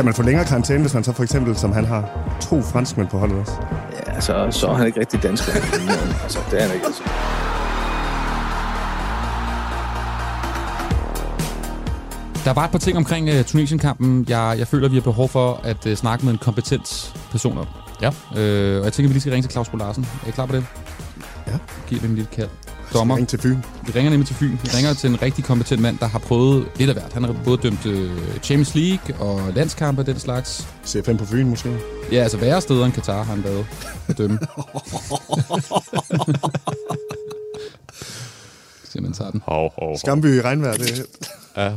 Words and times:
Kan 0.00 0.04
man 0.04 0.14
få 0.14 0.22
længere 0.22 0.44
karantæne, 0.44 0.80
hvis 0.80 0.94
man 0.94 1.04
så 1.04 1.12
for 1.12 1.22
eksempel, 1.22 1.56
som 1.56 1.72
han 1.72 1.84
har, 1.84 2.08
to 2.40 2.62
franskmænd 2.62 3.08
på 3.08 3.18
holdet 3.18 3.38
også? 3.38 3.52
Ja, 4.06 4.20
så, 4.20 4.48
så 4.50 4.66
er 4.66 4.74
han 4.74 4.86
ikke 4.86 5.00
rigtig 5.00 5.22
dansker. 5.22 5.52
altså, 6.22 6.38
det 6.50 6.62
er 6.62 6.66
han 6.66 6.74
ikke. 6.74 6.86
Altså. 6.86 7.02
Der 12.44 12.52
var 12.52 12.64
et 12.64 12.70
par 12.70 12.78
ting 12.78 12.96
omkring 12.96 13.28
uh, 13.28 13.44
Tunesien-kampen, 13.44 14.26
jeg, 14.28 14.54
jeg 14.58 14.68
føler, 14.68 14.88
vi 14.88 14.94
har 14.94 15.02
behov 15.02 15.28
for 15.28 15.60
at 15.64 15.86
uh, 15.86 15.94
snakke 15.94 16.24
med 16.24 16.32
en 16.32 16.38
kompetent 16.38 17.14
person 17.30 17.58
om. 17.58 17.66
Ja. 18.02 18.08
Uh, 18.08 18.78
og 18.78 18.84
jeg 18.84 18.92
tænker, 18.92 19.08
vi 19.08 19.12
lige 19.12 19.20
skal 19.20 19.32
ringe 19.32 19.44
til 19.44 19.52
Claus 19.52 19.68
Bo 19.68 19.76
Larsen. 19.76 20.06
Er 20.24 20.28
I 20.28 20.30
klar 20.30 20.46
på 20.46 20.56
det? 20.56 20.66
Ja. 21.46 21.58
Giv 21.88 22.00
dem 22.00 22.10
en 22.10 22.16
lille 22.16 22.30
kald. 22.32 22.48
Dommer. 22.92 23.16
Ring 23.16 23.28
til 23.28 23.38
Fyn. 23.38 23.56
Vi 23.86 23.92
ringer 23.94 24.10
nemlig 24.10 24.26
til 24.26 24.36
Fyn. 24.36 24.50
Vi 24.62 24.68
ringer 24.76 24.94
til 24.94 25.10
en 25.10 25.22
rigtig 25.22 25.44
kompetent 25.44 25.82
mand, 25.82 25.98
der 25.98 26.06
har 26.06 26.18
prøvet 26.18 26.66
lidt 26.76 26.90
af 26.90 26.96
hvert. 26.96 27.12
Han 27.12 27.24
har 27.24 27.36
både 27.44 27.56
dømt 27.62 27.86
uh, 27.86 28.10
Champions 28.42 28.74
League 28.74 29.16
og 29.20 29.52
landskampe 29.54 30.02
og 30.02 30.06
den 30.06 30.18
slags. 30.18 30.68
C5 30.84 31.16
på 31.16 31.24
Fyn 31.24 31.48
måske? 31.48 31.76
Ja, 32.12 32.16
altså 32.16 32.36
værre 32.38 32.60
steder 32.60 32.84
end 32.84 32.92
Katar 32.92 33.22
har 33.22 33.34
han 33.34 33.44
været 33.44 33.66
at 34.08 34.18
dømme. 34.18 34.38
Se, 38.84 39.00
man 39.00 39.12
tager 39.12 39.30
den. 39.30 39.42
Hov, 39.46 39.72
hov, 39.78 39.88
hov. 39.88 39.98
Skamby 39.98 40.36
i 40.36 40.40
regnvejr, 40.40 40.72
det 40.72 41.06
Ja. 41.56 41.72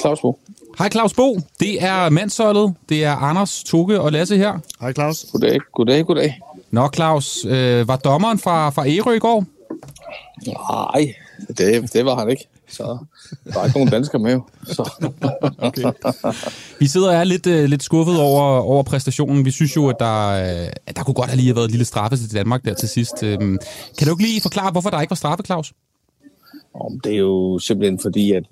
Claus 0.00 0.20
Bo. 0.20 0.38
Hej 0.78 0.90
Claus 0.90 1.14
Bo, 1.14 1.38
det 1.60 1.82
er 1.84 2.08
mandsholdet. 2.10 2.74
Det 2.88 3.04
er 3.04 3.16
Anders, 3.16 3.62
Toge 3.64 4.00
og 4.00 4.12
Lasse 4.12 4.36
her. 4.36 4.58
Hej 4.80 4.92
Claus. 4.92 5.26
Goddag, 5.32 5.58
goddag, 5.72 6.06
goddag. 6.06 6.40
Nå 6.70 6.88
Claus, 6.94 7.44
øh, 7.48 7.88
var 7.88 7.96
dommeren 7.96 8.38
fra, 8.38 8.70
fra 8.70 8.88
Ærø 8.88 9.12
i 9.12 9.18
går? 9.18 9.44
Nej, 10.46 11.14
det, 11.58 11.92
det 11.92 12.04
var 12.04 12.18
han 12.18 12.30
ikke. 12.30 12.48
Så 12.68 12.82
der 13.44 13.54
var 13.54 13.64
ikke 13.64 13.78
nogen 13.78 13.90
dansker 13.90 14.18
med. 14.18 14.40
Så. 14.64 15.06
Okay. 15.58 15.92
Vi 16.78 16.86
sidder 16.86 17.08
og 17.08 17.14
er 17.14 17.24
lidt, 17.24 17.46
øh, 17.46 17.64
lidt 17.64 17.82
skuffet 17.82 18.20
over, 18.20 18.42
over 18.42 18.82
præstationen. 18.82 19.44
Vi 19.44 19.50
synes 19.50 19.76
jo, 19.76 19.88
at 19.88 19.96
der, 19.98 20.28
øh, 20.28 20.68
at 20.86 20.96
der 20.96 21.02
kunne 21.02 21.14
godt 21.14 21.30
have 21.30 21.36
lige 21.36 21.54
været 21.54 21.64
et 21.64 21.70
lille 21.70 21.84
straffe 21.84 22.16
til 22.16 22.34
Danmark 22.34 22.64
der 22.64 22.74
til 22.74 22.88
sidst. 22.88 23.22
Øhm, 23.22 23.58
kan 23.98 24.06
du 24.06 24.12
ikke 24.12 24.22
lige 24.22 24.40
forklare, 24.40 24.72
hvorfor 24.72 24.90
der 24.90 25.00
ikke 25.00 25.10
var 25.10 25.16
straffe, 25.16 25.44
Claus? 25.44 25.72
Om 26.74 27.00
det 27.00 27.12
er 27.12 27.18
jo 27.18 27.58
simpelthen 27.58 27.98
fordi, 27.98 28.32
at 28.32 28.44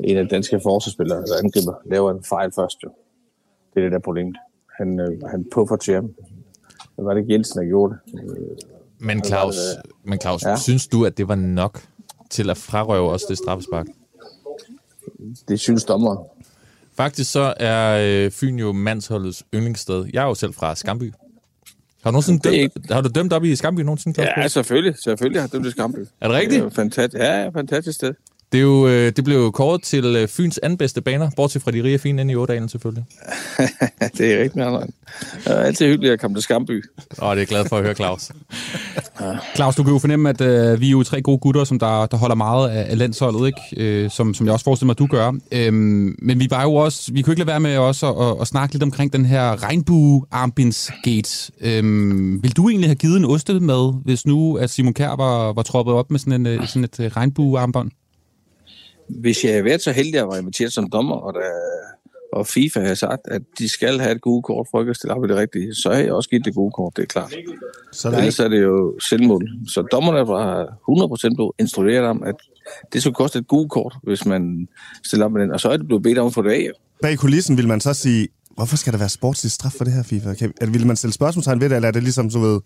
en 0.00 0.16
af 0.16 0.24
de 0.24 0.30
danske 0.30 0.60
forsvarsspillere, 0.62 1.18
der 1.18 1.38
angriber, 1.44 1.74
laver 1.86 2.10
en 2.10 2.24
fejl 2.24 2.52
først. 2.54 2.82
Jo. 2.84 2.88
Det 3.74 3.80
er 3.80 3.84
det 3.84 3.92
der 3.92 3.98
problemet. 3.98 4.36
Han, 4.78 5.00
øh, 5.00 5.22
han 5.30 5.46
puffer 5.52 5.76
til 5.76 5.94
ham. 5.94 6.14
Det 6.96 7.04
var 7.04 7.14
det 7.14 7.20
ikke 7.20 7.32
Jensen, 7.32 7.60
der 7.60 7.66
gjorde 7.68 7.94
det. 8.06 8.20
Øh, 8.20 8.71
Men 9.02 9.24
Claus, 9.24 9.56
men 10.04 10.20
Claus 10.20 10.42
Ja. 10.42 10.56
synes 10.56 10.86
du, 10.86 11.04
at 11.06 11.18
det 11.18 11.28
var 11.28 11.34
nok 11.34 11.82
til 12.30 12.50
at 12.50 12.56
frarøve 12.56 13.10
os 13.10 13.22
det 13.22 13.38
straffespark? 13.38 13.86
Det 15.48 15.60
synes 15.60 15.84
dommeren. 15.84 16.18
Faktisk 16.96 17.32
så 17.32 17.54
er 17.56 17.98
øh, 18.24 18.30
Fyn 18.30 18.56
jo 18.58 18.72
mandsholdets 18.72 19.44
yndlingssted. 19.54 20.04
Jeg 20.12 20.22
er 20.22 20.26
jo 20.26 20.34
selv 20.34 20.54
fra 20.54 20.74
Skamby. 20.74 21.12
Har 22.02 22.10
du, 22.10 22.12
nogensinde 22.12 22.50
dømt, 22.50 22.90
har 22.90 23.00
du 23.00 23.08
dømt 23.08 23.32
op 23.32 23.44
i 23.44 23.56
Skamby 23.56 23.80
nogensinde, 23.80 24.14
Claus? 24.14 24.28
Ja, 24.36 24.48
selvfølgelig. 24.48 24.94
Selvfølgelig 25.04 25.40
har 25.42 25.48
det 25.48 25.64
det 25.64 25.72
Skamby. 25.72 25.98
Er 26.20 26.28
det 26.28 26.36
rigtigt? 26.36 26.62
Det 26.62 26.70
er 26.72 26.74
fantastisk. 26.74 27.22
Ja, 27.22 27.48
fantastisk 27.48 27.94
sted. 27.96 28.14
Det, 28.52 28.58
er 28.58 28.62
jo, 28.62 28.88
øh, 28.88 29.12
det 29.16 29.24
blev 29.24 29.36
jo 29.36 29.50
kåret 29.50 29.82
til 29.82 30.04
øh, 30.04 30.28
Fyns 30.28 30.58
anden 30.58 30.76
bedste 30.76 31.00
baner, 31.00 31.30
bortset 31.36 31.62
fra 31.62 31.70
de 31.70 31.82
rige 31.82 31.98
fine 31.98 32.20
inde 32.20 32.32
i 32.32 32.36
Ådalen 32.36 32.68
selvfølgelig. 32.68 33.04
det 34.18 34.34
er 34.34 34.42
rigtig 34.42 34.58
meget. 34.58 34.90
Det 35.44 35.52
er 35.52 35.60
altid 35.60 35.86
hyggeligt 35.86 36.12
at 36.12 36.20
komme 36.20 36.36
til 36.36 36.42
Skamby. 36.42 36.84
Åh, 37.22 37.36
det 37.36 37.42
er 37.42 37.46
glad 37.46 37.68
for 37.68 37.76
at 37.76 37.82
høre, 37.82 37.94
Claus. 37.94 38.32
Claus, 39.54 39.76
du 39.76 39.82
kan 39.82 39.92
jo 39.92 39.98
fornemme, 39.98 40.28
at 40.28 40.40
øh, 40.40 40.80
vi 40.80 40.86
er 40.86 40.90
jo 40.90 41.02
tre 41.02 41.22
gode 41.22 41.38
gutter, 41.38 41.64
som 41.64 41.78
der, 41.78 42.06
der 42.06 42.16
holder 42.16 42.34
meget 42.34 42.70
af, 42.70 42.90
af 42.90 42.98
landsholdet, 42.98 43.46
ikke? 43.46 43.60
Øh, 43.76 44.10
som, 44.10 44.34
som 44.34 44.46
jeg 44.46 44.52
også 44.52 44.64
forestiller 44.64 44.86
mig, 44.86 44.98
du 44.98 45.06
gør. 45.06 45.32
Øhm, 45.52 46.16
men 46.18 46.40
vi 46.40 46.46
var 46.50 46.62
jo 46.62 46.74
også, 46.74 47.12
vi 47.12 47.22
kunne 47.22 47.32
ikke 47.32 47.40
lade 47.40 47.48
være 47.48 47.60
med 47.60 47.76
også 47.76 48.12
at, 48.12 48.26
at, 48.26 48.36
at 48.40 48.46
snakke 48.46 48.74
lidt 48.74 48.82
omkring 48.82 49.12
den 49.12 49.26
her 49.26 49.62
regnbue-armbindsgate. 49.62 51.52
Øhm, 51.60 52.42
vil 52.42 52.56
du 52.56 52.68
egentlig 52.68 52.88
have 52.88 52.96
givet 52.96 53.16
en 53.16 53.24
oste 53.24 53.60
med, 53.60 53.92
hvis 54.04 54.26
nu 54.26 54.56
at 54.56 54.70
Simon 54.70 54.94
Kjær 54.94 55.16
var, 55.16 55.52
var 55.52 55.62
troppet 55.62 55.94
op 55.94 56.10
med 56.10 56.18
sådan, 56.18 56.32
en, 56.32 56.46
øh, 56.46 56.66
sådan 56.66 56.84
et 56.84 57.16
regnbue-armbånd? 57.16 57.90
Hvis 59.08 59.44
jeg 59.44 59.52
havde 59.52 59.64
været 59.64 59.82
så 59.82 59.92
heldig 59.92 60.20
at 60.20 60.28
være 60.28 60.38
inviteret 60.38 60.72
som 60.72 60.90
dommer, 60.90 61.16
og, 61.16 61.34
der, 61.34 61.40
og 62.32 62.46
FIFA 62.46 62.80
havde 62.80 62.96
sagt, 62.96 63.20
at 63.24 63.42
de 63.58 63.68
skal 63.68 63.98
have 63.98 64.12
et 64.12 64.20
gode 64.20 64.42
kort 64.42 64.66
for 64.70 64.80
ikke 64.80 64.90
at 64.90 64.96
stille 64.96 65.14
op 65.14 65.24
i 65.24 65.28
det 65.28 65.36
rigtige, 65.36 65.74
så 65.74 65.90
havde 65.92 66.04
jeg 66.04 66.12
også 66.12 66.30
givet 66.30 66.44
det 66.44 66.54
gode 66.54 66.70
kort, 66.70 66.96
det 66.96 67.02
er 67.02 67.06
klart. 67.06 67.34
Sådan. 67.92 68.18
Ellers 68.18 68.38
er 68.38 68.48
det 68.48 68.62
jo 68.62 68.98
selvmål. 69.00 69.48
Så 69.68 69.82
dommerne 69.82 70.28
var 70.28 70.64
100% 71.30 71.34
blevet 71.34 71.52
instrueret 71.58 72.04
om, 72.04 72.22
at 72.22 72.34
det 72.92 73.02
skulle 73.02 73.14
koste 73.14 73.38
et 73.38 73.48
gode 73.48 73.68
kort, 73.68 73.94
hvis 74.02 74.26
man 74.26 74.68
stiller 75.04 75.26
op 75.26 75.32
med 75.32 75.42
den. 75.42 75.52
Og 75.52 75.60
så 75.60 75.68
er 75.68 75.76
det 75.76 75.86
blevet 75.86 76.02
bedt 76.02 76.18
om 76.18 76.26
at 76.26 76.34
få 76.34 76.42
det 76.42 76.50
af. 76.50 76.70
Bag 77.02 77.18
kulissen 77.18 77.56
vil 77.56 77.68
man 77.68 77.80
så 77.80 77.94
sige, 77.94 78.28
hvorfor 78.54 78.76
skal 78.76 78.92
der 78.92 78.98
være 78.98 79.08
sportslig 79.08 79.52
straf 79.52 79.72
for 79.72 79.84
det 79.84 79.92
her, 79.92 80.02
FIFA? 80.02 80.34
Kan, 80.34 80.52
er, 80.60 80.66
vil 80.66 80.86
man 80.86 80.96
stille 80.96 81.12
spørgsmålstegn 81.12 81.60
ved 81.60 81.68
det, 81.68 81.76
eller 81.76 81.88
er 81.88 81.92
det 81.92 82.02
ligesom, 82.02 82.30
så 82.30 82.38
ved, 82.38 82.48
der 82.48 82.58
er 82.58 82.60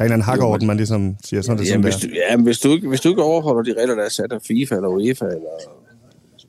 en 0.00 0.04
eller 0.04 0.14
anden 0.14 0.24
hakkeorden, 0.24 0.66
man 0.66 0.76
ligesom 0.76 1.16
siger, 1.24 1.42
sådan 1.42 1.58
er 1.58 1.62
det 1.62 1.70
Jamen, 1.70 1.92
sådan 1.92 2.08
hvis, 2.08 2.12
du, 2.12 2.20
ja, 2.30 2.36
hvis, 2.36 2.58
du 2.58 2.72
ikke, 2.72 2.88
hvis 2.88 3.00
du 3.00 3.08
ikke 3.08 3.22
overholder 3.22 3.62
de 3.62 3.80
regler, 3.80 3.94
der 3.94 4.04
er 4.04 4.08
sat 4.08 4.32
af 4.32 4.38
FIFA 4.48 4.74
eller 4.74 4.88
UEFA, 4.88 5.24
eller 5.24 5.54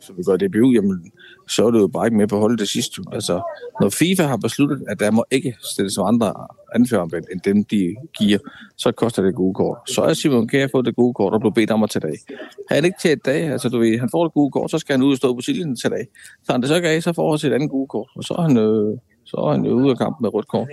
som 0.09 0.18
vi 0.18 0.24
gør 0.24 0.38
DBU, 0.38 0.72
jamen, 0.72 1.12
så 1.47 1.68
er 1.68 1.72
du 1.72 1.80
jo 1.80 1.88
bare 1.88 2.08
ikke 2.08 2.18
med 2.18 2.28
på 2.28 2.40
holdet 2.40 2.59
det 2.59 2.70
sidste. 2.70 3.02
Altså, 3.12 3.42
når 3.81 3.90
FIFA 3.90 4.24
har 4.24 4.38
besluttet, 4.38 4.84
at 4.88 5.00
der 5.00 5.12
må 5.12 5.25
ikke 5.31 5.56
stilles 5.72 5.94
som 5.94 6.06
andre 6.06 6.34
anførerarbejde, 6.75 7.25
end 7.31 7.42
dem, 7.42 7.64
de 7.64 7.96
giver, 8.20 8.38
så 8.78 8.92
koster 8.92 9.24
det 9.24 9.36
gode 9.36 9.53
kort. 9.53 9.78
Så 9.88 10.02
er 10.02 10.14
Simon 10.14 10.47
Kjær 10.47 10.68
fået 10.72 10.86
det 10.86 10.96
gode 10.96 11.14
kort 11.14 11.34
og 11.34 11.40
blev 11.40 11.53
bedt 11.53 11.72
om 11.72 11.84
at 11.84 11.90
tage 11.90 12.08
dag. 12.08 12.18
Har 12.70 12.75
han 12.75 12.86
ikke 12.86 12.97
taget 13.02 13.25
dag, 13.25 13.42
altså 13.44 13.70
du 13.70 13.80
ved, 13.80 14.00
han 14.00 14.09
får 14.12 14.24
det 14.24 14.34
gode 14.34 14.52
kort, 14.52 14.72
så 14.72 14.78
skal 14.78 14.94
han 14.94 15.03
ud 15.03 15.12
og 15.12 15.18
stå 15.18 15.34
på 15.34 15.42
silden 15.42 15.75
til 15.75 15.90
dag. 15.90 16.08
Så 16.44 16.52
han 16.52 16.62
det 16.62 16.70
så 16.70 16.76
ikke 16.76 16.90
af, 16.90 17.03
så 17.03 17.14
får 17.14 17.31
han 17.31 17.40
sit 17.40 17.53
andet 17.53 17.70
gode 17.70 17.88
kort, 17.88 18.09
og 18.16 18.24
så 18.24 18.34
er 18.34 18.41
han, 18.41 18.58
øh, 18.58 18.97
så 19.26 19.38
er 19.38 19.52
han 19.52 19.66
jo 19.66 19.74
ude 19.74 19.90
af 19.90 19.97
kampen 19.97 20.24
med 20.24 20.34
rødt 20.34 20.47
kort. 20.47 20.68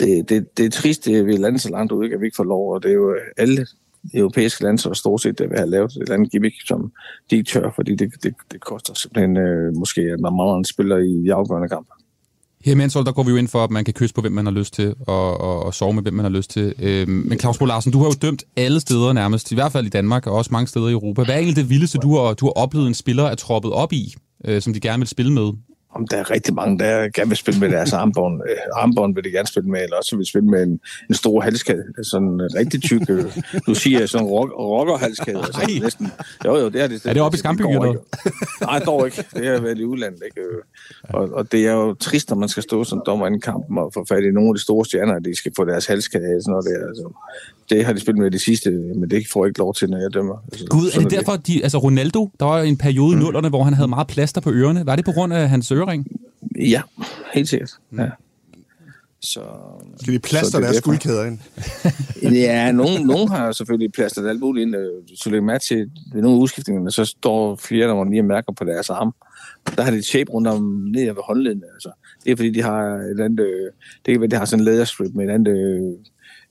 Det, 0.00 0.28
det, 0.28 0.58
det 0.58 0.66
er 0.66 0.70
trist, 0.70 1.04
det 1.04 1.18
er 1.18 1.22
ved 1.22 1.38
landet 1.38 1.60
så 1.60 1.70
langt 1.70 1.92
ud, 1.92 2.10
at 2.10 2.20
vi 2.20 2.26
ikke 2.26 2.36
får 2.36 2.44
lov, 2.44 2.72
og 2.74 2.82
det 2.82 2.90
er 2.90 2.94
jo 2.94 3.10
øh, 3.10 3.20
alle 3.36 3.66
europæiske 4.14 4.62
lande, 4.64 4.78
så 4.78 4.94
stort 4.94 5.22
set, 5.22 5.38
det 5.38 5.50
vil 5.50 5.58
have 5.58 5.70
lavet 5.70 5.92
et 5.92 6.00
eller 6.00 6.14
andet 6.14 6.30
gimmick, 6.30 6.54
som 6.66 6.92
de 7.30 7.36
ikke 7.36 7.50
tør, 7.50 7.72
fordi 7.74 7.94
det, 7.94 8.10
det, 8.22 8.34
det 8.52 8.60
koster 8.60 8.94
simpelthen 8.94 9.36
øh, 9.36 9.76
måske, 9.76 10.00
at 10.00 10.20
man 10.20 10.32
mangler 10.36 10.62
spiller 10.62 10.98
i 10.98 11.24
de 11.24 11.34
afgørende 11.34 11.68
kampe. 11.68 11.90
Her 12.64 12.72
i 12.72 12.74
Manshold, 12.74 13.04
der 13.04 13.12
går 13.12 13.22
vi 13.22 13.30
jo 13.30 13.36
ind 13.36 13.48
for, 13.48 13.64
at 13.64 13.70
man 13.70 13.84
kan 13.84 13.94
kysse 13.94 14.14
på, 14.14 14.20
hvem 14.20 14.32
man 14.32 14.46
har 14.46 14.52
lyst 14.52 14.74
til, 14.74 14.94
og, 15.06 15.40
og, 15.40 15.62
og 15.62 15.74
sove 15.74 15.92
med, 15.92 16.02
hvem 16.02 16.14
man 16.14 16.24
har 16.24 16.30
lyst 16.30 16.50
til. 16.50 16.74
Øhm, 16.82 17.10
men 17.10 17.38
Claus 17.38 17.58
Bo 17.58 17.64
Larsen, 17.64 17.92
du 17.92 17.98
har 17.98 18.06
jo 18.06 18.12
dømt 18.22 18.44
alle 18.56 18.80
steder 18.80 19.12
nærmest, 19.12 19.52
i 19.52 19.54
hvert 19.54 19.72
fald 19.72 19.86
i 19.86 19.88
Danmark, 19.88 20.26
og 20.26 20.32
også 20.32 20.48
mange 20.52 20.66
steder 20.66 20.88
i 20.88 20.92
Europa. 20.92 21.24
Hvad 21.24 21.34
er 21.34 21.38
egentlig 21.38 21.56
det 21.56 21.70
vildeste, 21.70 21.98
du 21.98 22.16
har, 22.16 22.34
du 22.34 22.46
har 22.46 22.52
oplevet 22.52 22.86
en 22.86 22.94
spiller 22.94 23.24
er 23.24 23.34
troppet 23.34 23.72
op 23.72 23.92
i, 23.92 24.14
øh, 24.44 24.62
som 24.62 24.72
de 24.72 24.80
gerne 24.80 25.00
vil 25.00 25.08
spille 25.08 25.32
med? 25.32 25.52
Om 25.94 26.06
der 26.06 26.16
er 26.16 26.30
rigtig 26.30 26.54
mange, 26.54 26.78
der 26.78 27.08
gerne 27.08 27.28
vil 27.28 27.36
spille 27.36 27.60
med 27.60 27.70
deres 27.70 27.92
armbånd. 28.00 28.40
Øh, 28.50 28.56
armbånd 28.76 29.14
vil 29.14 29.24
de 29.24 29.30
gerne 29.30 29.48
spille 29.48 29.70
med, 29.70 29.82
eller 29.82 29.96
også 29.96 30.16
vil 30.16 30.26
spille 30.26 30.48
med 30.48 30.62
en, 30.62 30.80
en 31.08 31.14
stor 31.14 31.40
halskæde. 31.40 31.84
Sådan 32.02 32.28
en 32.28 32.40
rigtig 32.54 32.82
tyk, 32.82 33.10
øh, 33.10 33.24
du 33.66 33.74
siger 33.74 34.06
sådan 34.06 34.26
en 34.26 34.30
rock, 34.30 34.52
rockerhalskæde. 34.58 35.38
Altså, 35.38 35.60
Ej. 35.60 35.78
næsten. 35.82 36.12
Jo, 36.44 36.56
jo, 36.56 36.68
det 36.68 36.82
er 36.82 36.86
det. 36.86 37.06
Er 37.06 37.12
det 37.12 37.22
oppe 37.22 37.36
i 37.36 37.38
Skamby, 37.38 37.62
går 37.62 37.84
eller. 37.84 38.00
Nej, 38.70 38.78
dog 38.78 39.06
ikke. 39.06 39.24
Det 39.34 39.46
har 39.46 39.60
været 39.60 39.78
i 39.78 39.84
udlandet. 39.84 40.22
Ikke? 40.24 40.40
Øh, 40.40 40.62
Og, 41.02 41.32
og, 41.32 41.52
det 41.52 41.66
er 41.66 41.72
jo 41.72 41.94
trist, 41.94 42.30
når 42.30 42.36
man 42.36 42.48
skal 42.48 42.62
stå 42.62 42.84
som 42.84 43.02
dommer 43.06 43.26
inden 43.26 43.40
kampen 43.40 43.78
og 43.78 43.90
få 43.94 44.04
fat 44.08 44.24
i 44.24 44.30
nogle 44.30 44.48
af 44.48 44.54
de 44.54 44.62
store 44.62 44.84
stjerner, 44.84 45.14
at 45.14 45.24
de 45.24 45.34
skal 45.36 45.52
få 45.56 45.64
deres 45.64 45.86
halskæde 45.86 46.24
af. 46.24 46.42
Sådan 46.42 46.50
noget 46.50 46.64
der. 46.64 46.88
Altså, 46.88 47.12
det 47.76 47.84
har 47.84 47.92
de 47.92 48.00
spillet 48.00 48.22
med 48.22 48.30
de 48.30 48.38
sidste, 48.38 48.70
men 48.70 49.10
det 49.10 49.26
får 49.32 49.44
jeg 49.44 49.48
ikke 49.50 49.58
lov 49.58 49.74
til, 49.74 49.90
når 49.90 49.98
jeg 49.98 50.14
dømmer. 50.14 50.34
Altså, 50.52 50.66
Gud, 50.66 50.90
er 50.94 51.00
det 51.00 51.10
derfor, 51.10 51.36
de, 51.36 51.62
altså 51.62 51.78
Ronaldo, 51.78 52.30
der 52.40 52.46
var 52.46 52.62
en 52.62 52.76
periode 52.76 53.16
i 53.16 53.18
nullerne, 53.18 53.48
hvor 53.48 53.62
han 53.62 53.74
havde 53.74 53.88
meget 53.88 54.06
plaster 54.06 54.40
på 54.40 54.50
ørerne. 54.50 54.86
Var 54.86 54.96
det 54.96 55.04
på 55.04 55.12
grund 55.12 55.32
af 55.32 55.48
hans 55.48 55.72
ørering? 55.72 56.06
Ja, 56.60 56.82
helt 57.34 57.48
sikkert. 57.48 57.70
Ja. 57.98 58.08
Så, 59.20 59.40
Skal 60.00 60.14
de 60.14 60.18
plaster 60.18 60.58
det 60.58 60.66
er 60.66 60.70
deres 60.70 60.82
guldkæder 60.82 61.24
ind? 61.26 61.38
Ja, 62.32 62.72
nogen, 62.72 63.06
nogen 63.06 63.28
har 63.28 63.52
selvfølgelig 63.52 63.92
plastret 63.92 64.28
alt 64.28 64.40
muligt 64.40 64.66
ind. 64.66 64.76
øh, 64.76 64.86
Så 65.16 65.30
lægger 65.30 65.44
mærke 65.46 65.64
til, 65.64 65.90
ved 66.14 66.22
nogle 66.22 66.36
af 66.36 66.40
udskiftningerne, 66.42 66.90
så 66.90 67.04
står 67.04 67.56
flere, 67.56 67.88
der 67.88 68.04
lige 68.10 68.22
mærker 68.22 68.52
på 68.52 68.64
deres 68.64 68.90
arm. 68.90 69.14
Der 69.76 69.82
har 69.82 69.90
de 69.90 70.02
shape 70.02 70.30
rundt 70.32 70.48
om 70.48 70.62
ned 70.94 71.04
ved 71.04 71.22
håndledene. 71.24 71.62
Altså. 71.74 71.90
Det 72.24 72.32
er 72.32 72.36
fordi, 72.36 72.50
de 72.50 72.62
har 72.62 72.82
et 72.84 73.20
andet, 73.20 73.40
øh, 73.40 73.70
det 74.06 74.14
kan 74.14 74.20
være, 74.20 74.30
de 74.30 74.36
har 74.36 74.44
sådan 74.44 74.60
en 74.60 74.64
læderstrip 74.64 75.14
med 75.14 75.24
et 75.24 75.30
andet 75.30 75.52
øh, 75.56 75.92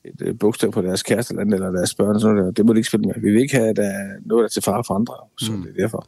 et 0.05 0.21
øh, 0.21 0.39
bogstav 0.39 0.71
på 0.71 0.81
deres 0.81 1.03
kæreste 1.03 1.31
eller, 1.31 1.41
andet, 1.41 1.53
eller 1.53 1.71
deres 1.71 1.95
børn. 1.95 2.19
Sådan 2.19 2.35
noget. 2.35 2.57
Det 2.57 2.65
må 2.65 2.73
de 2.73 2.79
ikke 2.79 2.87
spille 2.87 3.05
med. 3.05 3.13
Vi 3.21 3.31
vil 3.31 3.41
ikke 3.41 3.55
have, 3.55 3.69
at 3.69 3.75
der 3.75 3.83
er 3.83 4.07
noget, 4.25 4.41
der 4.41 4.45
er 4.45 4.49
til 4.49 4.61
fare 4.61 4.83
for 4.87 4.93
andre. 4.93 5.13
Så 5.39 5.51
mm. 5.51 5.61
det 5.61 5.69
er 5.69 5.81
derfor. 5.81 6.07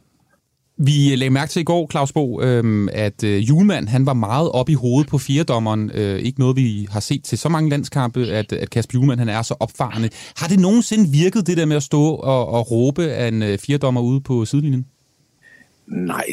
Vi 0.76 1.16
lagde 1.16 1.30
mærke 1.30 1.50
til 1.50 1.60
i 1.60 1.64
går, 1.64 1.90
Claus 1.90 2.12
Bo, 2.12 2.40
øhm, 2.40 2.88
at 2.92 3.24
øh, 3.24 3.48
Julemand 3.48 3.88
han 3.88 4.06
var 4.06 4.12
meget 4.12 4.50
op 4.50 4.68
i 4.68 4.74
hovedet 4.74 5.08
på 5.08 5.18
firedommeren. 5.18 5.90
Øh, 5.94 6.18
ikke 6.18 6.40
noget, 6.40 6.56
vi 6.56 6.86
har 6.90 7.00
set 7.00 7.24
til 7.24 7.38
så 7.38 7.48
mange 7.48 7.70
landskampe, 7.70 8.26
at, 8.26 8.52
at 8.52 8.70
Kasper 8.70 8.98
Julemand 8.98 9.18
han 9.18 9.28
er 9.28 9.42
så 9.42 9.54
opfarende. 9.60 10.08
Har 10.36 10.48
det 10.48 10.60
nogensinde 10.60 11.10
virket, 11.10 11.46
det 11.46 11.56
der 11.56 11.66
med 11.66 11.76
at 11.76 11.82
stå 11.82 12.02
og, 12.02 12.48
og 12.48 12.70
råbe 12.70 13.02
af 13.02 13.28
en 13.28 13.42
øh, 13.42 13.58
firedommer 13.58 14.00
ude 14.00 14.20
på 14.20 14.44
sidelinjen? 14.44 14.86
Nej, 15.86 16.24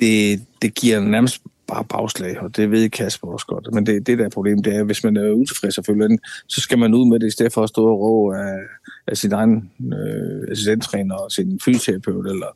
det, 0.00 0.40
det 0.62 0.74
giver 0.74 1.00
nærmest 1.00 1.42
bare 1.70 1.84
bagslag, 1.84 2.40
og 2.42 2.56
det 2.56 2.70
ved 2.70 2.90
Kasper 2.90 3.28
også 3.28 3.46
godt. 3.46 3.74
Men 3.74 3.86
det, 3.86 4.06
det 4.06 4.18
der 4.18 4.28
problem, 4.28 4.62
det 4.62 4.74
er, 4.74 4.80
at 4.80 4.86
hvis 4.86 5.04
man 5.04 5.16
er 5.16 5.30
utilfreds 5.30 5.78
af 5.78 5.84
den, 5.84 6.18
så 6.46 6.60
skal 6.60 6.78
man 6.78 6.94
ud 6.94 7.08
med 7.08 7.20
det, 7.20 7.26
i 7.26 7.30
stedet 7.30 7.52
for 7.52 7.62
at 7.62 7.68
stå 7.68 7.86
og 7.86 8.00
råbe 8.00 8.36
af, 8.36 8.58
af 9.06 9.16
sin 9.16 9.32
egen 9.32 9.70
øh, 9.92 10.50
assistenttræner 10.50 11.14
og 11.14 11.32
sin 11.32 11.60
fysioterapeut 11.64 12.26
eller 12.26 12.46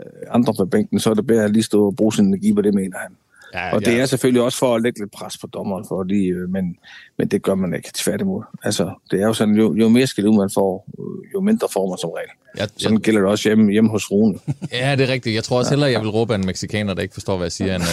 øh, 0.00 0.26
andre 0.30 0.54
på 0.58 0.64
bænken, 0.64 1.00
så 1.00 1.10
er 1.10 1.14
det 1.14 1.26
bedre 1.26 1.44
at 1.44 1.52
lige 1.52 1.62
stå 1.62 1.86
og 1.86 1.96
bruge 1.96 2.12
sin 2.12 2.26
energi 2.26 2.52
på 2.52 2.62
det, 2.62 2.74
mener 2.74 2.98
han. 2.98 3.16
Ja, 3.54 3.74
og 3.74 3.84
det 3.84 4.00
er 4.00 4.06
selvfølgelig 4.06 4.42
også 4.42 4.58
for 4.58 4.74
at 4.74 4.82
lægge 4.82 5.00
lidt 5.00 5.12
pres 5.12 5.38
på 5.38 5.46
dommeren, 5.46 5.84
fordi, 5.88 6.26
øh, 6.26 6.48
men, 6.48 6.76
men 7.18 7.28
det 7.28 7.42
gør 7.42 7.54
man 7.54 7.74
ikke 7.74 7.90
tværtimod. 7.94 8.42
Altså, 8.62 8.94
det 9.10 9.22
er 9.22 9.26
jo 9.26 9.32
sådan, 9.32 9.54
jo, 9.54 9.74
jo 9.74 9.88
mere 9.88 10.06
skil 10.06 10.28
ud 10.28 10.36
man 10.36 10.50
får, 10.54 10.86
øh, 10.98 11.34
jo 11.34 11.40
mindre 11.40 11.68
får 11.72 11.88
man 11.88 11.98
som 11.98 12.10
regel. 12.10 12.30
Ja, 12.58 12.66
sådan 12.76 12.96
ja. 12.96 13.02
gælder 13.02 13.20
det 13.20 13.30
også 13.30 13.48
hjemme, 13.48 13.72
hjemme 13.72 13.90
hos 13.90 14.10
Rune. 14.10 14.38
Ja, 14.72 14.96
det 14.96 15.08
er 15.08 15.12
rigtigt. 15.12 15.34
Jeg 15.34 15.44
tror 15.44 15.58
også 15.58 15.70
hellere, 15.70 15.90
jeg 15.90 16.00
vil 16.00 16.10
råbe 16.10 16.34
af 16.34 16.38
en 16.38 16.46
mexikaner, 16.46 16.94
der 16.94 17.02
ikke 17.02 17.14
forstår, 17.14 17.36
hvad 17.36 17.44
jeg 17.44 17.52
siger, 17.52 17.74
end, 17.74 17.84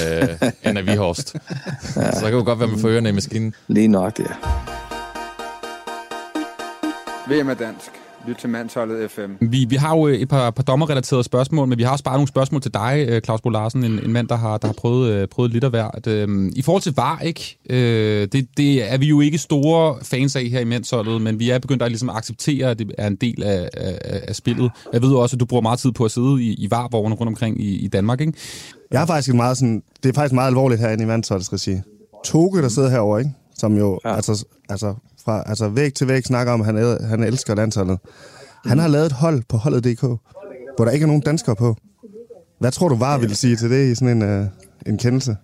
øh, 0.44 0.52
end 0.70 0.78
af 0.78 0.86
Vihorst. 0.86 1.36
Ja. 1.36 2.12
Så 2.12 2.20
det 2.20 2.22
kan 2.22 2.34
jo 2.34 2.44
godt 2.46 2.60
være 2.60 2.68
med 2.68 2.78
for 2.80 2.90
ørerne 2.90 3.10
i 3.10 3.12
maskinen. 3.12 3.54
Lige 3.68 3.88
nok, 3.88 4.20
ja. 4.20 4.34
VM 7.30 7.50
er 7.50 7.54
dansk. 7.54 7.92
Lyt 8.28 8.36
til 8.36 8.50
Mandsholdet 8.50 9.12
FM. 9.12 9.32
Vi, 9.42 9.66
vi 9.70 9.76
har 9.76 9.98
jo 9.98 10.08
et 10.08 10.30
par, 10.30 10.52
par 10.52 10.64
dommerrelaterede 10.64 11.24
spørgsmål, 11.24 11.68
men 11.68 11.78
vi 11.78 11.84
har 11.84 11.92
også 11.92 12.04
bare 12.04 12.16
nogle 12.16 12.28
spørgsmål 12.28 12.62
til 12.62 12.74
dig, 12.74 13.06
øh, 13.10 13.22
Claus 13.22 13.42
Bo 13.42 13.50
Larsen, 13.50 13.84
en, 13.84 14.00
en 14.04 14.14
mand, 14.14 14.28
der 14.28 14.36
har, 14.36 14.58
der 14.58 14.68
har 14.68 14.74
prøvet, 14.74 15.12
øh, 15.14 15.28
prøvet 15.28 15.52
lidt 15.52 15.64
af 15.64 15.70
hver. 15.70 15.92
At, 15.94 16.08
øh, 16.08 16.52
I 16.56 16.62
forhold 16.62 16.82
til 16.82 16.94
VAR, 16.96 17.20
ikke? 17.20 17.58
Øh, 17.70 18.28
det, 18.32 18.48
det 18.58 18.94
er 18.94 18.98
vi 18.98 19.06
jo 19.06 19.22
ikke 19.22 19.38
store 19.38 19.96
fans 20.04 20.36
af 20.36 20.46
her 20.46 20.60
i 20.60 20.64
Mandsholdet, 20.64 21.22
men 21.22 21.40
vi 21.40 21.50
er 21.50 21.60
begyndt 21.60 21.84
at 21.84 21.92
ligesom 21.92 22.10
acceptere, 22.10 22.70
at 22.70 22.80
det 22.80 22.92
er 22.98 23.08
en 23.08 23.16
del 23.16 23.44
af, 23.44 23.70
af, 23.74 24.22
af 24.28 24.36
spillet. 24.36 24.72
Jeg 24.94 25.02
ved 25.02 25.14
også, 25.14 25.36
at 25.36 25.40
du 25.40 25.46
bruger 25.46 25.62
meget 25.62 25.80
tid 25.80 25.92
på 25.92 26.06
at 26.06 26.12
sidde 26.12 26.44
i, 26.44 26.54
i 26.54 26.72
VAR-vognen 26.72 27.14
rundt 27.14 27.28
omkring 27.28 27.62
i, 27.62 27.76
i 27.76 27.88
Danmark, 27.88 28.22
ikke? 28.22 28.34
Jeg 28.92 29.00
har 29.00 29.08
faktisk 29.08 29.36
meget 29.36 29.58
sådan, 29.58 29.84
det 30.04 30.10
er 30.10 30.14
faktisk 30.14 30.34
meget 30.34 30.48
alvorligt 30.48 30.82
herinde 30.82 31.04
i 31.04 31.08
Mandsholdets 31.08 31.54
regi. 31.54 31.78
Toge, 32.26 32.62
der 32.62 32.70
sidder 32.70 32.90
herovre, 32.90 33.20
ikke? 33.20 33.32
Som 33.56 33.78
jo, 33.78 34.00
ja. 34.06 34.16
altså, 34.16 34.46
altså, 34.70 34.94
fra, 35.28 35.44
altså 35.46 35.70
væg 35.70 35.94
til 35.94 36.08
væg 36.08 36.24
snakker 36.24 36.54
om, 36.54 36.62
at 36.62 36.66
han, 36.66 36.98
han 37.02 37.24
elsker 37.24 37.56
landsholdet. 37.56 38.00
Han 38.66 38.80
har 38.80 38.88
lavet 38.88 39.06
et 39.06 39.12
hold 39.12 39.44
på 39.50 39.58
holdet.dk, 39.58 40.02
hvor 40.76 40.86
der 40.86 40.92
ikke 40.92 41.04
er 41.04 41.08
nogen 41.08 41.22
danskere 41.22 41.56
på. 41.56 41.76
Hvad 42.60 42.72
tror 42.72 42.90
du 42.90 42.96
var 42.96 43.18
vil 43.18 43.36
sige 43.36 43.56
til 43.56 43.70
det 43.70 43.92
i 43.92 43.96
sådan 43.96 44.24
en, 44.24 44.42
uh, 44.42 44.48
en 44.86 44.98
kendelse? 44.98 45.38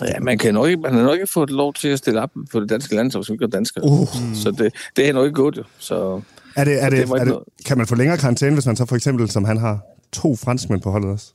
Ja, 0.00 0.20
man 0.20 0.38
kan 0.38 0.54
nok 0.54 0.68
man 0.82 0.94
har 0.94 1.02
nok 1.02 1.14
ikke 1.14 1.26
fået 1.26 1.50
lov 1.50 1.74
til 1.74 1.88
at 1.88 1.98
stille 1.98 2.20
op 2.22 2.30
på 2.52 2.60
det 2.60 2.68
danske 2.68 2.94
landshold, 2.94 3.24
som 3.24 3.32
ikke 3.32 3.44
er 3.44 3.48
danskere. 3.48 3.84
Uh. 3.84 4.08
Så 4.34 4.50
det, 4.50 4.74
det 4.96 5.08
er 5.08 5.12
nok 5.12 5.26
ikke 5.26 5.42
godt, 5.42 5.56
jo. 5.56 5.62
Så, 5.78 6.20
er 6.56 6.64
det, 6.64 6.82
er 6.82 6.90
det, 6.90 7.08
det, 7.08 7.20
er 7.20 7.24
det, 7.24 7.38
kan 7.66 7.78
man 7.78 7.86
få 7.86 7.94
længere 7.94 8.18
karantæne, 8.18 8.54
hvis 8.54 8.66
man 8.66 8.76
så 8.76 8.86
for 8.86 8.96
eksempel, 8.96 9.30
som 9.30 9.44
han 9.44 9.58
har, 9.58 9.80
to 10.12 10.36
franskmænd 10.36 10.82
på 10.82 10.90
holdet 10.90 11.10
også? 11.10 11.32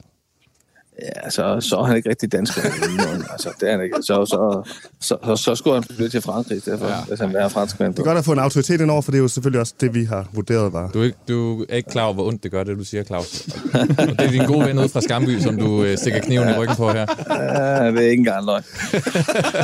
Ja, 1.01 1.29
så, 1.29 1.61
så 1.61 1.77
er 1.77 1.83
han 1.83 1.97
ikke 1.97 2.09
rigtig 2.09 2.31
dansker. 2.31 2.61
altså, 3.33 3.49
det 3.59 3.69
er 3.69 3.71
han 3.71 3.83
ikke. 3.83 3.95
Så, 4.01 4.25
så, 4.25 4.61
så, 5.01 5.17
så, 5.23 5.35
så 5.35 5.55
skulle 5.55 5.73
han 5.73 5.83
flytte 5.83 6.09
til 6.09 6.21
Frankrig, 6.21 6.65
derfor, 6.65 6.87
ja. 6.87 7.03
hvis 7.07 7.19
han 7.19 7.35
er 7.35 7.47
franskmand. 7.47 7.93
Det 7.93 7.99
er 7.99 8.03
godt 8.03 8.17
at 8.17 8.25
få 8.25 8.31
en 8.31 8.39
autoritet 8.39 8.81
indover, 8.81 9.01
for 9.01 9.11
det 9.11 9.17
er 9.17 9.21
jo 9.21 9.27
selvfølgelig 9.27 9.59
også 9.59 9.73
det, 9.81 9.93
vi 9.93 10.03
har 10.03 10.29
vurderet 10.33 10.73
var. 10.73 10.89
Du 10.89 10.99
er 10.99 11.03
ikke, 11.03 11.17
du 11.27 11.65
er 11.69 11.75
ikke 11.75 11.89
klar 11.89 12.03
over, 12.03 12.13
hvor 12.13 12.27
ondt 12.27 12.43
det 12.43 12.51
gør, 12.51 12.63
det 12.63 12.77
du 12.77 12.83
siger, 12.83 13.03
Claus. 13.03 13.47
og 13.73 14.07
det 14.07 14.21
er 14.21 14.31
din 14.31 14.45
gode 14.45 14.65
ven 14.65 14.79
ude 14.79 14.89
fra 14.89 15.01
Skamby, 15.01 15.39
som 15.39 15.57
du 15.57 15.83
øh, 15.83 15.97
stikker 15.97 16.19
kniven 16.19 16.49
i 16.49 16.53
ryggen 16.57 16.75
på 16.75 16.91
her. 16.91 17.05
Ja, 17.29 17.91
det 17.91 18.05
er 18.05 18.09
ikke 18.09 18.21
engang 18.21 18.45
løgn. 18.45 18.63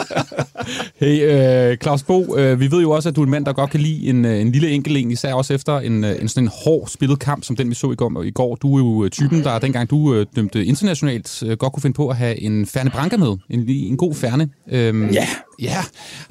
hey, 1.02 1.72
øh, 1.72 1.78
Claus 1.78 2.04
Bo, 2.04 2.38
øh, 2.38 2.60
vi 2.60 2.72
ved 2.72 2.82
jo 2.82 2.92
også, 2.92 3.10
at 3.10 3.16
du 3.16 3.22
er 3.22 3.26
en 3.26 3.32
mand, 3.32 3.46
der 3.46 3.54
godt 3.54 3.70
kan 3.70 3.80
lide 3.80 4.10
en, 4.10 4.26
øh, 4.26 4.42
en 4.42 4.52
lille 4.52 4.70
enkel 4.70 4.98
en, 4.98 5.12
især 5.12 5.34
også 5.34 5.54
efter 5.54 5.80
en, 5.80 6.04
øh, 6.04 6.22
en 6.22 6.30
sådan 6.30 6.44
en 6.44 6.52
hård 6.66 6.88
spillet 6.88 7.20
kamp, 7.20 7.44
som 7.44 7.56
den 7.56 7.70
vi 7.70 7.76
så 7.76 7.92
i 7.92 7.96
går. 7.96 8.24
I 8.24 8.32
går. 8.32 8.56
Du 8.56 8.76
er 8.76 8.80
jo 8.80 9.10
typen, 9.10 9.44
der 9.44 9.60
dengang 9.60 9.90
du 9.90 10.16
øh, 10.16 10.26
dømte 10.36 10.66
internationalt 10.66 11.23
normalt 11.24 11.52
øh, 11.52 11.58
godt 11.58 11.74
kunne 11.74 11.82
finde 11.82 11.96
på 11.96 12.10
at 12.10 12.16
have 12.16 12.42
en 12.42 12.66
Færne 12.66 12.90
Branca 12.90 13.18
med. 13.18 13.38
En, 13.50 13.70
en 13.70 13.98
god 13.98 14.14
Færne. 14.14 14.50
Øhm, 14.72 15.10
ja. 15.10 15.28
Ja. 15.62 15.78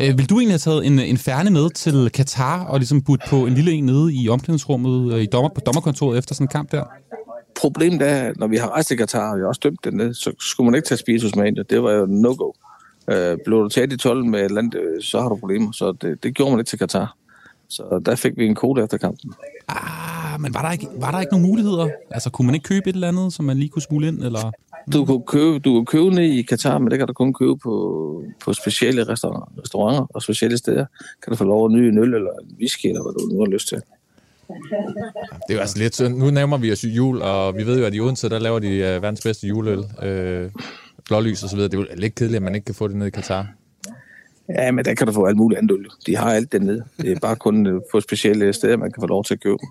Øh, 0.01 0.19
vil 0.19 0.31
du 0.31 0.39
egentlig 0.39 0.53
have 0.53 0.59
taget 0.59 0.87
en, 0.87 0.99
en 0.99 1.19
Færne 1.19 1.51
med 1.51 1.71
til 1.71 2.11
Katar 2.11 2.65
og 2.65 2.79
ligesom 2.79 3.03
budt 3.03 3.21
på 3.29 3.47
en 3.47 3.55
lille 3.55 3.73
en 3.73 3.85
nede 3.85 4.15
i 4.15 4.29
omklædningsrummet 4.29 5.15
øh, 5.15 5.23
i 5.23 5.27
dommer, 5.27 5.51
på 5.55 5.61
dommerkontoret 5.61 6.19
efter 6.19 6.35
sådan 6.35 6.45
en 6.45 6.49
kamp 6.49 6.73
der? 6.73 6.85
Problemet 7.61 8.03
er, 8.03 8.33
når 8.37 8.47
vi 8.47 8.57
har 8.57 8.69
rejst 8.69 8.89
til 8.89 8.97
Katar, 8.97 9.33
og 9.33 9.39
jeg 9.39 9.45
har 9.45 9.49
også 9.49 9.61
dømt 9.65 9.85
den 9.85 9.95
ned, 9.95 10.15
så 10.15 10.33
skulle 10.41 10.71
man 10.71 10.75
ikke 10.75 10.87
tage 10.87 10.99
spiritus 10.99 11.37
med 11.37 11.47
ind. 11.47 11.57
Det 11.71 11.83
var 11.83 11.93
jo 11.93 12.07
no-go. 12.07 12.53
Øh, 13.11 13.39
blev 13.45 13.59
du 13.59 13.69
taget 13.69 13.93
i 13.93 13.97
12 13.97 14.25
med 14.25 14.39
et 14.39 14.45
eller 14.45 14.59
andet, 14.59 14.75
øh, 14.75 15.03
så 15.03 15.21
har 15.21 15.29
du 15.29 15.37
problemer. 15.37 15.73
Så 15.73 15.93
det, 16.03 16.23
det 16.23 16.35
gjorde 16.35 16.51
man 16.51 16.61
ikke 16.61 16.69
til 16.69 16.79
Katar. 16.79 17.17
Så 17.69 18.03
der 18.07 18.15
fik 18.15 18.33
vi 18.37 18.47
en 18.47 18.55
kode 18.55 18.83
efter 18.83 18.99
kampen. 18.99 19.33
Ah, 19.69 20.41
men 20.41 20.55
var 20.55 20.63
der, 20.63 20.71
ikke, 20.73 20.87
var 20.97 21.11
der 21.11 21.21
ikke 21.21 21.33
nogen 21.33 21.47
muligheder? 21.47 21.89
Altså, 22.11 22.31
kunne 22.31 22.47
man 22.47 22.55
ikke 22.55 22.65
købe 22.65 22.89
et 22.89 22.95
eller 22.95 23.09
andet, 23.09 23.33
som 23.33 23.45
man 23.45 23.57
lige 23.57 23.69
kunne 23.69 23.83
smule 23.83 24.09
ind? 24.09 24.23
Eller? 24.23 24.51
Du 24.93 25.05
kunne 25.05 25.23
købe, 25.27 25.59
du 25.59 25.73
kunne 25.73 25.87
købe 25.87 26.11
ned 26.11 26.25
i 26.25 26.43
Katar, 26.43 26.79
men 26.79 26.91
det 26.91 26.99
kan 26.99 27.07
du 27.07 27.13
kun 27.13 27.33
købe 27.33 27.57
på, 27.57 28.25
på 28.45 28.53
specielle 28.53 29.05
restauranter, 29.05 29.63
restauranter 29.63 30.07
og 30.15 30.23
specielle 30.23 30.59
steder. 30.59 30.87
Kan 31.23 31.31
du 31.31 31.37
få 31.37 31.45
lov 31.45 31.65
at 31.65 31.71
nyde 31.73 31.89
en 31.89 31.99
øl 31.99 32.15
eller 32.15 32.31
en 32.33 32.57
whisky, 32.59 32.87
eller 32.87 33.03
hvad 33.03 33.13
du 33.13 33.35
nu 33.35 33.41
har 33.41 33.47
lyst 33.47 33.69
til. 33.69 33.83
Det 35.49 35.51
er 35.51 35.55
jo 35.55 35.61
altså 35.61 35.79
lidt 35.79 36.19
Nu 36.19 36.31
nærmer 36.31 36.57
vi 36.57 36.73
os 36.73 36.85
jul, 36.85 37.23
og 37.23 37.57
vi 37.57 37.67
ved 37.67 37.79
jo, 37.79 37.85
at 37.85 37.95
i 37.95 38.01
Odense, 38.01 38.29
der 38.29 38.39
laver 38.39 38.59
de 38.59 38.67
uh, 38.67 39.03
verdens 39.03 39.21
bedste 39.23 39.47
juleøl. 39.47 39.79
Uh, 39.79 40.51
blålys 41.05 41.43
og 41.43 41.49
så 41.49 41.57
videre. 41.57 41.71
Det 41.71 41.79
er 41.79 41.83
jo 41.83 41.87
lidt 41.97 42.15
kedeligt, 42.15 42.37
at 42.37 42.43
man 42.43 42.55
ikke 42.55 42.65
kan 42.65 42.75
få 42.75 42.89
det 42.89 42.97
ned 42.97 43.07
i 43.07 43.11
Katar. 43.11 43.47
Ja, 44.49 44.71
men 44.71 44.85
der 44.85 44.95
kan 44.95 45.07
du 45.07 45.13
få 45.13 45.27
alt 45.27 45.37
muligt 45.37 45.59
andet 45.59 45.79
øl. 45.79 45.87
De 46.07 46.17
har 46.17 46.33
alt 46.33 46.53
det 46.53 46.63
nede. 46.63 46.85
Det 46.97 47.13
er 47.13 47.21
bare 47.21 47.37
kun 47.37 47.67
øh, 47.67 47.81
på 47.93 48.01
specielle 48.01 48.53
steder, 48.53 48.77
man 48.77 48.93
kan 48.93 49.01
få 49.01 49.07
lov 49.07 49.25
til 49.25 49.35
at 49.35 49.41
købe 49.41 49.59
dem. 49.61 49.69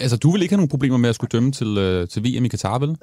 Altså, 0.00 0.16
du 0.16 0.30
vil 0.30 0.42
ikke 0.42 0.52
have 0.52 0.58
nogen 0.58 0.68
problemer 0.68 0.96
med 0.96 1.08
at 1.08 1.14
skulle 1.14 1.28
dømme 1.28 1.52
til, 1.52 2.00
uh, 2.02 2.08
til 2.08 2.22
VM 2.24 2.44
i 2.44 2.48
Katar, 2.48 2.78
vel? 2.78 2.96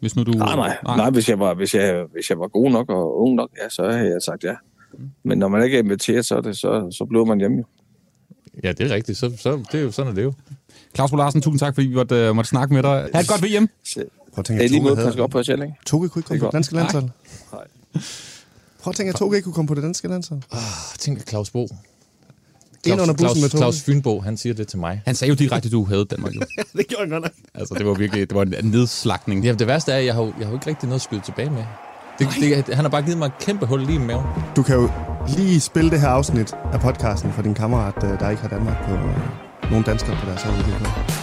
Hvis 0.00 0.16
nu 0.16 0.22
du... 0.22 0.30
Nej, 0.30 0.56
nej. 0.56 0.76
nej. 0.84 0.96
nej 0.96 1.10
hvis, 1.10 1.28
jeg 1.28 1.38
var, 1.38 1.54
hvis, 1.54 1.74
jeg, 1.74 2.04
hvis 2.12 2.30
jeg 2.30 2.38
var 2.38 2.48
god 2.48 2.70
nok 2.70 2.90
og 2.90 3.20
ung 3.20 3.34
nok, 3.34 3.50
ja, 3.62 3.68
så 3.68 3.90
havde 3.90 4.10
jeg 4.10 4.22
sagt 4.22 4.44
ja. 4.44 4.54
Men 5.22 5.38
når 5.38 5.48
man 5.48 5.64
ikke 5.64 5.78
er 5.78 5.82
inviteret, 5.82 6.26
så, 6.26 6.40
det, 6.40 6.56
så, 6.56 6.90
så 6.90 7.04
bliver 7.04 7.24
man 7.24 7.38
hjemme. 7.38 7.64
Ja, 8.64 8.72
det 8.72 8.90
er 8.90 8.94
rigtigt. 8.94 9.18
Så, 9.18 9.32
så 9.36 9.56
det 9.72 9.80
er 9.80 9.82
jo, 9.82 9.90
sådan 9.90 10.10
er 10.10 10.14
det 10.14 10.22
jo. 10.22 10.32
Claus 10.94 11.12
Larsen, 11.12 11.42
tusind 11.42 11.58
tak, 11.58 11.74
fordi 11.74 11.86
vi 11.86 11.94
måtte, 11.94 12.28
uh, 12.30 12.36
måtte 12.36 12.50
snakke 12.50 12.74
med 12.74 12.82
dig. 12.82 13.08
Ha' 13.14 13.20
et 13.20 13.28
godt 13.28 13.42
VM. 13.42 13.68
Prøv 14.32 14.40
at 14.40 14.44
tænke, 14.44 14.58
det 14.58 14.66
er 14.66 14.70
lige 14.70 14.82
måde, 14.82 15.10
skal 15.12 15.22
op 15.22 15.30
på 15.30 15.42
selv, 15.42 15.62
ikke? 15.62 15.74
Toge 15.86 16.08
kunne 16.08 16.20
ikke 16.20 16.28
komme 16.28 16.40
på 16.40 16.50
danske 16.52 16.74
landshold. 16.74 17.04
Nej. 17.52 17.64
Prøv 18.82 18.90
at 18.90 18.96
tænke, 18.96 19.10
at 19.10 19.16
Toge 19.16 19.36
ikke 19.36 19.44
kunne 19.44 19.54
komme 19.54 19.68
på 19.68 19.74
det 19.74 19.82
danske 19.82 20.08
landshold. 20.08 20.42
Ah, 20.52 20.58
tænk 20.98 21.18
at 21.18 21.28
Claus 21.28 21.50
Bo. 21.50 21.68
Claus, 22.86 23.00
under 23.00 23.14
bussen 23.14 23.36
Claus, 23.36 23.52
med 23.52 23.60
Claus 23.60 23.80
Fynbo, 23.80 24.20
han 24.20 24.36
siger 24.36 24.54
det 24.54 24.68
til 24.68 24.78
mig. 24.78 25.02
Han 25.04 25.14
sagde 25.14 25.28
jo 25.28 25.34
direkte, 25.34 25.66
at 25.66 25.72
du 25.72 25.84
havde 25.84 26.04
Danmark. 26.04 26.34
Jo. 26.34 26.40
det 26.76 26.86
gjorde 26.88 27.02
han 27.02 27.10
godt 27.10 27.22
nok. 27.22 27.32
Altså, 27.54 27.74
det 27.74 27.86
var 27.86 27.94
virkelig 27.94 28.28
det 28.30 28.36
var 28.36 28.42
en 28.42 28.54
nedslagning. 28.70 29.44
Jamen, 29.44 29.58
det 29.58 29.66
værste 29.66 29.92
er, 29.92 29.96
at 29.96 30.04
jeg 30.04 30.14
har, 30.14 30.22
jeg 30.22 30.46
har 30.46 30.48
jo 30.48 30.54
ikke 30.54 30.66
rigtig 30.66 30.88
noget 30.88 30.98
at 30.98 31.02
skyde 31.02 31.20
tilbage 31.20 31.50
med. 31.50 31.64
Det, 32.18 32.28
det, 32.40 32.74
han 32.74 32.84
har 32.84 32.88
bare 32.88 33.02
givet 33.02 33.18
mig 33.18 33.26
et 33.26 33.38
kæmpe 33.40 33.66
hul 33.66 33.80
lige 33.80 33.94
i 33.94 33.98
maven. 33.98 34.24
Du 34.56 34.62
kan 34.62 34.76
jo 34.76 34.90
lige 35.36 35.60
spille 35.60 35.90
det 35.90 36.00
her 36.00 36.08
afsnit 36.08 36.52
af 36.72 36.80
podcasten 36.80 37.32
for 37.32 37.42
din 37.42 37.54
kammerat, 37.54 38.04
øh, 38.04 38.20
der 38.20 38.30
ikke 38.30 38.42
har 38.42 38.48
Danmark 38.48 38.76
på 38.84 38.90
nogen 39.70 39.84
danskere 39.84 40.16
på 40.16 40.26
deres 40.26 40.42
hold. 40.42 41.19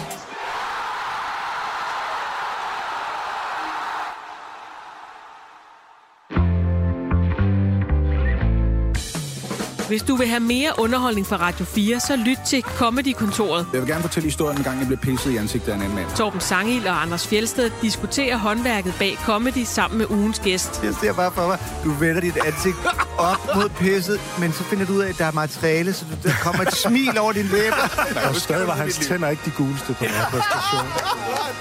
Hvis 9.88 10.02
du 10.02 10.16
vil 10.16 10.28
have 10.28 10.40
mere 10.40 10.72
underholdning 10.78 11.26
fra 11.26 11.36
Radio 11.36 11.64
4, 11.64 12.00
så 12.00 12.16
lyt 12.16 12.38
til 12.46 12.62
Comedy-kontoret. 12.62 13.66
Jeg 13.72 13.80
vil 13.80 13.88
gerne 13.88 14.02
fortælle 14.02 14.26
historien, 14.26 14.58
en 14.58 14.64
gang 14.64 14.78
jeg 14.78 14.86
blev 14.86 14.98
pisset 14.98 15.30
i 15.30 15.36
ansigtet 15.36 15.72
af 15.72 15.76
en 15.76 15.82
anden 15.82 15.94
mand. 15.94 16.16
Torben 16.16 16.40
Sangil 16.40 16.86
og 16.86 17.02
Anders 17.02 17.28
Fjelsted 17.28 17.70
diskuterer 17.82 18.36
håndværket 18.36 18.94
bag 18.98 19.16
comedy 19.24 19.64
sammen 19.64 19.98
med 19.98 20.10
ugens 20.10 20.38
gæst. 20.38 20.84
Jeg 20.84 20.94
ser 20.94 21.12
bare 21.12 21.32
for 21.32 21.46
mig, 21.46 21.58
du 21.84 21.90
vender 21.90 22.20
dit 22.20 22.36
ansigt 22.46 22.76
op 23.18 23.54
mod 23.54 23.68
pisset, 23.68 24.20
men 24.40 24.52
så 24.52 24.64
finder 24.64 24.86
du 24.86 24.92
ud 24.92 25.00
af, 25.00 25.08
at 25.08 25.18
der 25.18 25.24
er 25.24 25.32
materiale, 25.32 25.92
så 25.92 26.04
der 26.22 26.32
kommer 26.42 26.62
et 26.62 26.74
smil 26.74 27.18
over 27.18 27.32
din 27.32 27.46
læber. 27.46 28.28
Og 28.28 28.36
stadig 28.36 28.66
var 28.66 28.74
hans 28.74 28.98
tænder 28.98 29.28
ikke 29.28 29.42
de 29.44 29.50
guleste 29.50 29.94
på 29.94 30.04
den 30.04 30.10
her 30.10 30.24
præstation. 30.24 30.86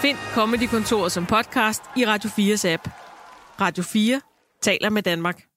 Find 0.01 0.17
Comedy-kontoret 0.33 1.11
som 1.11 1.25
podcast 1.25 1.81
i 1.95 2.05
Radio 2.05 2.29
4's 2.29 2.67
app. 2.67 2.89
Radio 3.61 3.83
4 3.83 4.21
taler 4.61 4.89
med 4.89 5.01
Danmark. 5.01 5.47